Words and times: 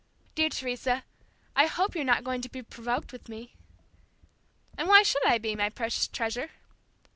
Dear 0.33 0.49
Teresa, 0.49 1.03
I 1.55 1.67
hope 1.67 1.93
you're 1.93 2.03
not 2.03 2.23
going 2.23 2.41
to 2.41 2.49
be 2.49 2.63
provoked 2.63 3.11
with 3.11 3.29
me." 3.29 3.53
"And 4.75 4.87
why 4.87 5.03
should 5.03 5.23
I 5.27 5.37
be, 5.37 5.55
my 5.55 5.69
precious 5.69 6.07
treasure?" 6.07 6.49